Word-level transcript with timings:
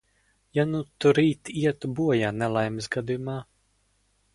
Ja 0.59 0.63
nu 0.69 0.81
tu 1.05 1.11
rīt 1.19 1.53
ietu 1.65 1.93
bojā 2.01 2.35
nelaimes 2.41 2.93
gadījumā? 2.97 3.41